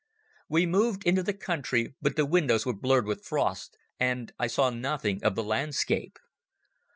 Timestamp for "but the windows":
2.01-2.65